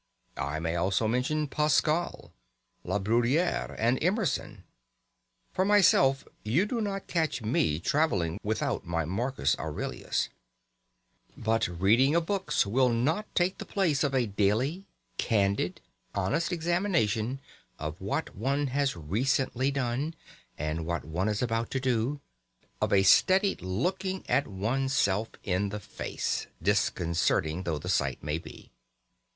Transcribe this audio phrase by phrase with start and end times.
[0.37, 2.33] I may also mention Pascal,
[2.83, 4.63] La Bruyere, and Emerson.
[5.53, 10.29] For myself, you do not catch me travelling without my Marcus Aurelius.
[10.29, 11.43] Yes, books are valuable.
[11.43, 14.87] But not reading of books will take the place of a daily,
[15.19, 15.81] candid,
[16.15, 17.39] honest examination
[17.77, 20.15] of what one has recently done,
[20.57, 22.19] and what one is about to do
[22.81, 28.39] of a steady looking at one's self in the face (disconcerting though the sight may
[28.39, 28.71] be).